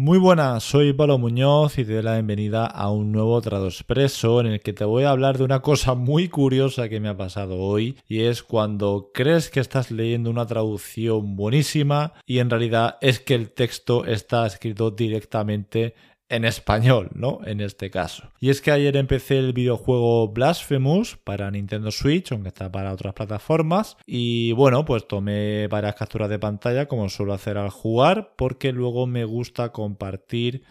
Muy 0.00 0.18
buenas, 0.18 0.62
soy 0.62 0.92
Pablo 0.92 1.18
Muñoz 1.18 1.76
y 1.76 1.84
te 1.84 1.94
doy 1.94 2.04
la 2.04 2.12
bienvenida 2.12 2.66
a 2.66 2.88
un 2.88 3.10
nuevo 3.10 3.40
Trado 3.40 3.66
Expreso 3.66 4.40
en 4.40 4.46
el 4.46 4.60
que 4.60 4.72
te 4.72 4.84
voy 4.84 5.02
a 5.02 5.10
hablar 5.10 5.38
de 5.38 5.42
una 5.42 5.58
cosa 5.58 5.94
muy 5.94 6.28
curiosa 6.28 6.88
que 6.88 7.00
me 7.00 7.08
ha 7.08 7.16
pasado 7.16 7.58
hoy 7.58 7.96
y 8.06 8.20
es 8.20 8.44
cuando 8.44 9.10
crees 9.12 9.50
que 9.50 9.58
estás 9.58 9.90
leyendo 9.90 10.30
una 10.30 10.46
traducción 10.46 11.34
buenísima 11.34 12.12
y 12.26 12.38
en 12.38 12.48
realidad 12.48 12.96
es 13.00 13.18
que 13.18 13.34
el 13.34 13.50
texto 13.50 14.04
está 14.04 14.46
escrito 14.46 14.92
directamente 14.92 15.96
en 16.28 16.44
español, 16.44 17.10
¿no? 17.14 17.40
En 17.44 17.60
este 17.60 17.90
caso. 17.90 18.30
Y 18.40 18.50
es 18.50 18.60
que 18.60 18.70
ayer 18.70 18.96
empecé 18.96 19.38
el 19.38 19.52
videojuego 19.52 20.28
Blasphemous 20.28 21.16
para 21.16 21.50
Nintendo 21.50 21.90
Switch, 21.90 22.32
aunque 22.32 22.48
está 22.48 22.70
para 22.70 22.92
otras 22.92 23.14
plataformas. 23.14 23.96
Y 24.06 24.52
bueno, 24.52 24.84
pues 24.84 25.08
tomé 25.08 25.68
varias 25.68 25.94
capturas 25.94 26.28
de 26.28 26.38
pantalla, 26.38 26.86
como 26.86 27.08
suelo 27.08 27.32
hacer 27.32 27.56
al 27.56 27.70
jugar, 27.70 28.34
porque 28.36 28.72
luego 28.72 29.06
me 29.06 29.24
gusta 29.24 29.72
compartir 29.72 30.64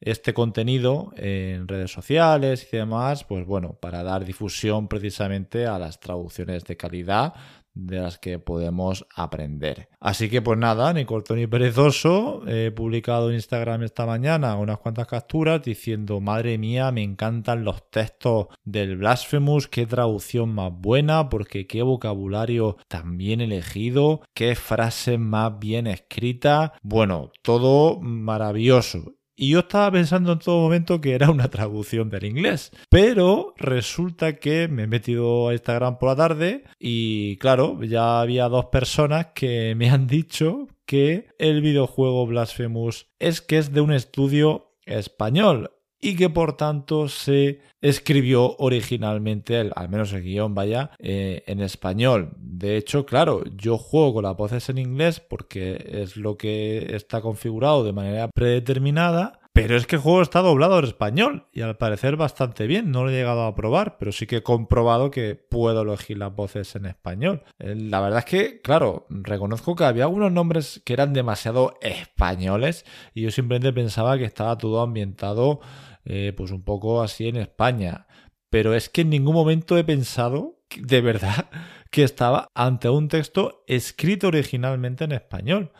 este 0.00 0.34
contenido 0.34 1.12
en 1.16 1.68
redes 1.68 1.92
sociales 1.92 2.68
y 2.72 2.76
demás, 2.76 3.22
pues 3.22 3.46
bueno, 3.46 3.76
para 3.80 4.02
dar 4.02 4.24
difusión 4.24 4.88
precisamente 4.88 5.66
a 5.66 5.78
las 5.78 6.00
traducciones 6.00 6.64
de 6.64 6.76
calidad 6.76 7.34
de 7.74 8.00
las 8.00 8.18
que 8.18 8.38
podemos 8.38 9.06
aprender. 9.14 9.88
Así 10.00 10.28
que 10.28 10.42
pues 10.42 10.58
nada, 10.58 10.92
ni 10.92 11.04
corto 11.04 11.34
ni 11.34 11.46
perezoso, 11.46 12.42
he 12.46 12.70
publicado 12.70 13.30
en 13.30 13.36
Instagram 13.36 13.82
esta 13.82 14.06
mañana 14.06 14.56
unas 14.56 14.78
cuantas 14.78 15.06
capturas 15.06 15.62
diciendo, 15.62 16.20
madre 16.20 16.58
mía, 16.58 16.90
me 16.92 17.02
encantan 17.02 17.64
los 17.64 17.90
textos 17.90 18.48
del 18.64 18.96
Blasphemous, 18.96 19.68
qué 19.68 19.86
traducción 19.86 20.54
más 20.54 20.72
buena, 20.72 21.28
porque 21.28 21.66
qué 21.66 21.82
vocabulario 21.82 22.76
tan 22.88 23.16
bien 23.16 23.40
elegido, 23.40 24.22
qué 24.34 24.54
frase 24.54 25.18
más 25.18 25.58
bien 25.58 25.86
escrita, 25.86 26.74
bueno, 26.82 27.32
todo 27.42 28.00
maravilloso. 28.00 29.14
Y 29.42 29.48
yo 29.48 29.58
estaba 29.58 29.90
pensando 29.90 30.30
en 30.30 30.38
todo 30.38 30.60
momento 30.60 31.00
que 31.00 31.16
era 31.16 31.28
una 31.28 31.50
traducción 31.50 32.08
del 32.08 32.26
inglés. 32.26 32.70
Pero 32.88 33.54
resulta 33.56 34.36
que 34.36 34.68
me 34.68 34.84
he 34.84 34.86
metido 34.86 35.48
a 35.48 35.52
Instagram 35.52 35.98
por 35.98 36.10
la 36.10 36.14
tarde 36.14 36.62
y 36.78 37.38
claro, 37.38 37.82
ya 37.82 38.20
había 38.20 38.48
dos 38.48 38.66
personas 38.66 39.30
que 39.34 39.74
me 39.74 39.90
han 39.90 40.06
dicho 40.06 40.68
que 40.86 41.26
el 41.40 41.60
videojuego 41.60 42.24
Blasphemous 42.24 43.08
es 43.18 43.40
que 43.40 43.58
es 43.58 43.72
de 43.72 43.80
un 43.80 43.92
estudio 43.92 44.76
español 44.86 45.72
y 46.04 46.16
que 46.16 46.28
por 46.28 46.56
tanto 46.56 47.08
se 47.08 47.60
escribió 47.80 48.56
originalmente, 48.58 49.70
al 49.74 49.88
menos 49.88 50.12
el 50.12 50.22
guion 50.22 50.52
vaya, 50.52 50.90
eh, 50.98 51.44
en 51.46 51.60
español. 51.60 52.32
De 52.36 52.76
hecho, 52.76 53.06
claro, 53.06 53.44
yo 53.56 53.78
juego 53.78 54.14
con 54.14 54.24
las 54.24 54.36
voces 54.36 54.68
en 54.68 54.78
inglés 54.78 55.20
porque 55.20 56.02
es 56.02 56.16
lo 56.16 56.36
que 56.36 56.96
está 56.96 57.20
configurado 57.20 57.84
de 57.84 57.92
manera 57.92 58.28
predeterminada. 58.34 59.38
Pero 59.52 59.76
es 59.76 59.86
que 59.86 59.96
el 59.96 60.02
juego 60.02 60.22
está 60.22 60.40
doblado 60.40 60.78
en 60.78 60.86
español 60.86 61.46
y 61.52 61.60
al 61.60 61.76
parecer 61.76 62.16
bastante 62.16 62.66
bien. 62.66 62.90
No 62.90 63.04
lo 63.04 63.10
he 63.10 63.12
llegado 63.12 63.42
a 63.42 63.54
probar, 63.54 63.98
pero 63.98 64.10
sí 64.10 64.26
que 64.26 64.36
he 64.36 64.42
comprobado 64.42 65.10
que 65.10 65.34
puedo 65.34 65.82
elegir 65.82 66.16
las 66.16 66.34
voces 66.34 66.74
en 66.74 66.86
español. 66.86 67.42
Eh, 67.58 67.74
la 67.76 68.00
verdad 68.00 68.20
es 68.20 68.24
que, 68.24 68.60
claro, 68.62 69.06
reconozco 69.10 69.76
que 69.76 69.84
había 69.84 70.04
algunos 70.04 70.32
nombres 70.32 70.80
que 70.86 70.94
eran 70.94 71.12
demasiado 71.12 71.78
españoles 71.82 72.86
y 73.12 73.22
yo 73.22 73.30
simplemente 73.30 73.74
pensaba 73.74 74.16
que 74.16 74.24
estaba 74.24 74.56
todo 74.56 74.80
ambientado 74.80 75.60
eh, 76.06 76.32
pues 76.34 76.50
un 76.50 76.62
poco 76.62 77.02
así 77.02 77.28
en 77.28 77.36
España. 77.36 78.06
Pero 78.48 78.74
es 78.74 78.88
que 78.88 79.02
en 79.02 79.10
ningún 79.10 79.34
momento 79.34 79.76
he 79.76 79.84
pensado, 79.84 80.62
de 80.76 81.00
verdad, 81.02 81.50
que 81.90 82.04
estaba 82.04 82.48
ante 82.54 82.88
un 82.88 83.08
texto 83.08 83.64
escrito 83.66 84.28
originalmente 84.28 85.04
en 85.04 85.12
español. 85.12 85.72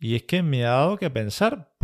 Y 0.00 0.16
es 0.16 0.24
que 0.24 0.42
me 0.42 0.64
ha 0.64 0.70
dado 0.70 0.96
que 0.96 1.10
pensar, 1.10 1.74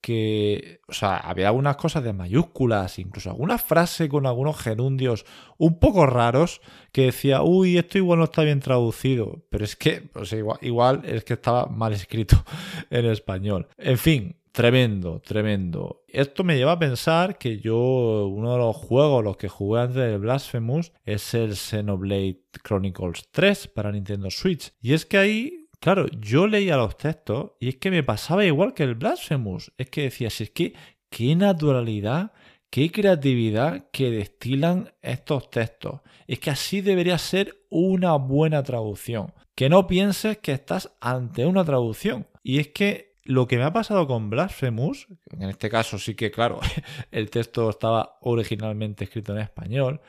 porque, 0.00 0.80
o 0.88 0.94
sea, 0.94 1.18
había 1.18 1.48
algunas 1.48 1.76
cosas 1.76 2.02
de 2.02 2.14
mayúsculas, 2.14 2.98
incluso 2.98 3.28
alguna 3.28 3.58
frase 3.58 4.08
con 4.08 4.24
algunos 4.24 4.56
gerundios 4.56 5.26
un 5.58 5.78
poco 5.78 6.06
raros 6.06 6.62
que 6.90 7.06
decía, 7.06 7.42
uy, 7.42 7.76
esto 7.76 7.98
igual 7.98 8.20
no 8.20 8.24
está 8.24 8.42
bien 8.42 8.60
traducido, 8.60 9.44
pero 9.50 9.62
es 9.62 9.76
que, 9.76 10.08
sea, 10.22 10.38
igual, 10.38 10.58
igual 10.62 11.02
es 11.04 11.22
que 11.24 11.34
estaba 11.34 11.66
mal 11.66 11.92
escrito 11.92 12.42
en 12.90 13.06
español. 13.06 13.68
En 13.76 13.98
fin, 13.98 14.36
Tremendo, 14.52 15.20
tremendo. 15.24 16.02
Esto 16.08 16.42
me 16.42 16.56
lleva 16.56 16.72
a 16.72 16.78
pensar 16.78 17.38
que 17.38 17.60
yo, 17.60 18.26
uno 18.26 18.52
de 18.52 18.58
los 18.58 18.74
juegos, 18.74 19.22
los 19.22 19.36
que 19.36 19.48
jugué 19.48 19.82
antes 19.82 19.96
de 19.96 20.18
Blasphemous, 20.18 20.92
es 21.04 21.34
el 21.34 21.54
Xenoblade 21.54 22.42
Chronicles 22.64 23.28
3 23.30 23.68
para 23.68 23.92
Nintendo 23.92 24.28
Switch. 24.28 24.72
Y 24.82 24.94
es 24.94 25.06
que 25.06 25.18
ahí, 25.18 25.59
claro, 25.80 26.06
yo 26.20 26.46
leía 26.46 26.76
los 26.76 26.96
textos 26.96 27.52
y 27.58 27.70
es 27.70 27.76
que 27.76 27.90
me 27.90 28.02
pasaba 28.02 28.44
igual 28.44 28.74
que 28.74 28.84
el 28.84 28.94
Blasphemous. 28.94 29.72
Es 29.78 29.90
que 29.90 30.02
decía, 30.02 30.30
si 30.30 30.44
es 30.44 30.50
que, 30.50 30.74
qué 31.08 31.34
naturalidad, 31.34 32.32
qué 32.70 32.92
creatividad 32.92 33.90
que 33.90 34.10
destilan 34.10 34.92
estos 35.02 35.50
textos. 35.50 36.00
Es 36.26 36.38
que 36.38 36.50
así 36.50 36.80
debería 36.80 37.18
ser 37.18 37.66
una 37.70 38.14
buena 38.14 38.62
traducción. 38.62 39.32
Que 39.54 39.68
no 39.68 39.86
pienses 39.86 40.38
que 40.38 40.52
estás 40.52 40.96
ante 41.00 41.46
una 41.46 41.64
traducción. 41.64 42.28
Y 42.42 42.60
es 42.60 42.68
que 42.68 43.10
lo 43.24 43.46
que 43.46 43.58
me 43.58 43.64
ha 43.64 43.72
pasado 43.72 44.06
con 44.06 44.30
Blasphemous, 44.30 45.06
en 45.38 45.50
este 45.50 45.68
caso 45.68 45.98
sí 45.98 46.14
que, 46.14 46.30
claro, 46.30 46.60
el 47.10 47.30
texto 47.30 47.68
estaba 47.70 48.18
originalmente 48.22 49.04
escrito 49.04 49.32
en 49.32 49.40
español, 49.40 50.00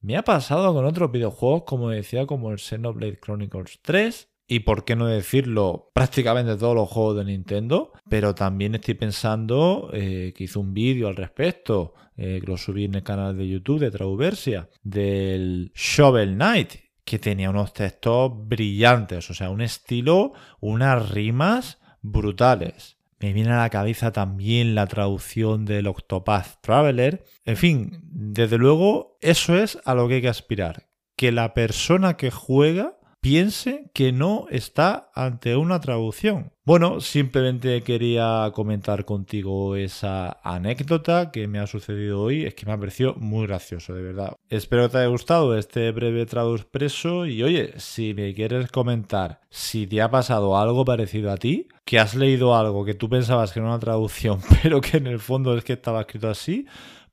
me 0.00 0.16
ha 0.16 0.22
pasado 0.22 0.72
con 0.72 0.86
otros 0.86 1.12
videojuegos, 1.12 1.64
como 1.64 1.90
decía, 1.90 2.24
como 2.26 2.50
el 2.50 2.58
Xenoblade 2.58 3.20
Chronicles 3.20 3.80
3, 3.82 4.29
y 4.50 4.60
por 4.60 4.84
qué 4.84 4.96
no 4.96 5.06
decirlo, 5.06 5.92
prácticamente 5.94 6.56
todos 6.56 6.74
los 6.74 6.88
juegos 6.88 7.18
de 7.18 7.24
Nintendo, 7.24 7.92
pero 8.08 8.34
también 8.34 8.74
estoy 8.74 8.94
pensando 8.94 9.90
eh, 9.92 10.32
que 10.36 10.44
hice 10.44 10.58
un 10.58 10.74
vídeo 10.74 11.06
al 11.06 11.14
respecto, 11.14 11.94
eh, 12.16 12.40
que 12.40 12.50
lo 12.50 12.56
subí 12.56 12.86
en 12.86 12.96
el 12.96 13.04
canal 13.04 13.38
de 13.38 13.46
YouTube 13.46 13.78
de 13.78 13.92
Trauversia, 13.92 14.68
del 14.82 15.70
Shovel 15.76 16.34
Knight, 16.34 16.72
que 17.04 17.20
tenía 17.20 17.48
unos 17.48 17.72
textos 17.72 18.32
brillantes, 18.48 19.30
o 19.30 19.34
sea, 19.34 19.50
un 19.50 19.60
estilo, 19.60 20.32
unas 20.58 21.10
rimas 21.10 21.78
brutales. 22.02 22.96
Me 23.20 23.32
viene 23.32 23.52
a 23.52 23.58
la 23.58 23.70
cabeza 23.70 24.10
también 24.10 24.74
la 24.74 24.88
traducción 24.88 25.64
del 25.64 25.86
Octopath 25.86 26.60
Traveler. 26.60 27.24
En 27.44 27.56
fin, 27.56 28.00
desde 28.02 28.58
luego, 28.58 29.16
eso 29.20 29.56
es 29.56 29.78
a 29.84 29.94
lo 29.94 30.08
que 30.08 30.14
hay 30.14 30.22
que 30.22 30.28
aspirar. 30.28 30.88
Que 31.14 31.30
la 31.30 31.54
persona 31.54 32.16
que 32.16 32.32
juega 32.32 32.96
piense 33.20 33.90
que 33.92 34.12
no 34.12 34.46
está 34.50 35.10
ante 35.14 35.56
una 35.56 35.80
traducción. 35.80 36.52
Bueno, 36.64 37.00
simplemente 37.00 37.82
quería 37.82 38.50
comentar 38.54 39.04
contigo 39.04 39.76
esa 39.76 40.38
anécdota 40.42 41.30
que 41.32 41.48
me 41.48 41.58
ha 41.58 41.66
sucedido 41.66 42.22
hoy. 42.22 42.44
Es 42.44 42.54
que 42.54 42.66
me 42.66 42.72
ha 42.72 42.78
parecido 42.78 43.14
muy 43.16 43.46
gracioso, 43.46 43.94
de 43.94 44.02
verdad. 44.02 44.36
Espero 44.48 44.84
que 44.84 44.90
te 44.90 44.98
haya 44.98 45.08
gustado 45.08 45.58
este 45.58 45.90
breve 45.90 46.26
trado 46.26 46.54
expreso 46.54 47.26
y 47.26 47.42
oye, 47.42 47.74
si 47.78 48.14
me 48.14 48.34
quieres 48.34 48.70
comentar 48.70 49.40
si 49.50 49.86
te 49.86 50.00
ha 50.00 50.10
pasado 50.10 50.56
algo 50.56 50.84
parecido 50.84 51.32
a 51.32 51.36
ti, 51.36 51.66
que 51.84 51.98
has 51.98 52.14
leído 52.14 52.56
algo 52.56 52.84
que 52.84 52.94
tú 52.94 53.08
pensabas 53.08 53.52
que 53.52 53.58
era 53.58 53.68
una 53.68 53.80
traducción, 53.80 54.40
pero 54.62 54.80
que 54.80 54.98
en 54.98 55.08
el 55.08 55.18
fondo 55.18 55.56
es 55.56 55.64
que 55.64 55.72
estaba 55.72 56.02
escrito 56.02 56.28
así, 56.30 56.66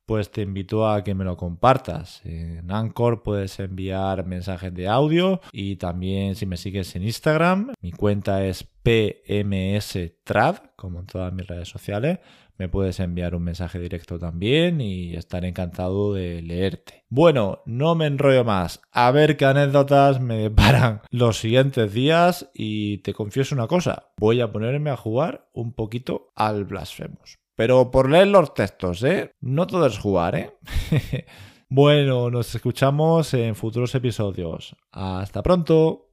pues 0.08 0.30
te 0.30 0.40
invito 0.40 0.88
a 0.88 1.04
que 1.04 1.14
me 1.14 1.22
lo 1.22 1.36
compartas. 1.36 2.22
En 2.24 2.70
Anchor 2.70 3.22
puedes 3.22 3.60
enviar 3.60 4.24
mensajes 4.24 4.72
de 4.72 4.88
audio 4.88 5.42
y 5.52 5.76
también 5.76 6.34
si 6.34 6.46
me 6.46 6.56
sigues 6.56 6.96
en 6.96 7.02
Instagram, 7.02 7.74
mi 7.82 7.92
cuenta 7.92 8.42
es 8.46 8.64
pmstrad, 8.82 10.56
como 10.76 11.00
en 11.00 11.06
todas 11.06 11.30
mis 11.34 11.46
redes 11.46 11.68
sociales, 11.68 12.20
me 12.56 12.70
puedes 12.70 13.00
enviar 13.00 13.34
un 13.34 13.42
mensaje 13.42 13.78
directo 13.78 14.18
también 14.18 14.80
y 14.80 15.14
estaré 15.14 15.48
encantado 15.48 16.14
de 16.14 16.40
leerte. 16.40 17.04
Bueno, 17.10 17.60
no 17.66 17.94
me 17.94 18.06
enrollo 18.06 18.44
más. 18.44 18.80
A 18.90 19.10
ver 19.10 19.36
qué 19.36 19.44
anécdotas 19.44 20.22
me 20.22 20.38
deparan 20.44 21.02
los 21.10 21.36
siguientes 21.36 21.92
días 21.92 22.50
y 22.54 23.02
te 23.02 23.12
confieso 23.12 23.54
una 23.54 23.66
cosa, 23.66 24.08
voy 24.16 24.40
a 24.40 24.50
ponerme 24.50 24.88
a 24.88 24.96
jugar 24.96 25.50
un 25.52 25.74
poquito 25.74 26.32
al 26.34 26.64
Blasphemous. 26.64 27.38
Pero 27.58 27.90
por 27.90 28.08
leer 28.08 28.28
los 28.28 28.54
textos, 28.54 29.02
¿eh? 29.02 29.32
No 29.40 29.66
todo 29.66 29.84
es 29.84 29.98
jugar, 29.98 30.36
¿eh? 30.36 30.56
bueno, 31.68 32.30
nos 32.30 32.54
escuchamos 32.54 33.34
en 33.34 33.56
futuros 33.56 33.92
episodios. 33.96 34.76
Hasta 34.92 35.42
pronto. 35.42 36.07